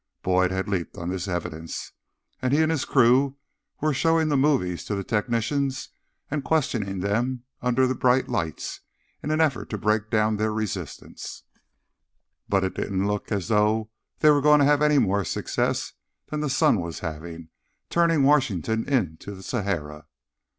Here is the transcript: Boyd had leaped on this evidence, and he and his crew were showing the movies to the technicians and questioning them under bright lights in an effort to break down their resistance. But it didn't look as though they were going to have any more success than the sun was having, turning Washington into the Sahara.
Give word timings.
Boyd 0.23 0.49
had 0.49 0.67
leaped 0.67 0.97
on 0.97 1.09
this 1.09 1.27
evidence, 1.27 1.91
and 2.41 2.55
he 2.55 2.63
and 2.63 2.71
his 2.71 2.85
crew 2.85 3.37
were 3.81 3.93
showing 3.93 4.29
the 4.29 4.35
movies 4.35 4.83
to 4.85 4.95
the 4.95 5.03
technicians 5.03 5.89
and 6.31 6.43
questioning 6.43 7.01
them 7.01 7.43
under 7.61 7.93
bright 7.93 8.27
lights 8.27 8.79
in 9.21 9.29
an 9.29 9.39
effort 9.39 9.69
to 9.69 9.77
break 9.77 10.09
down 10.09 10.37
their 10.37 10.51
resistance. 10.51 11.43
But 12.49 12.63
it 12.63 12.73
didn't 12.73 13.05
look 13.05 13.31
as 13.31 13.47
though 13.49 13.91
they 14.21 14.31
were 14.31 14.41
going 14.41 14.57
to 14.59 14.65
have 14.65 14.81
any 14.81 14.97
more 14.97 15.23
success 15.23 15.93
than 16.31 16.39
the 16.39 16.49
sun 16.49 16.81
was 16.81 17.01
having, 17.01 17.49
turning 17.91 18.23
Washington 18.23 18.89
into 18.91 19.35
the 19.35 19.43
Sahara. 19.43 20.07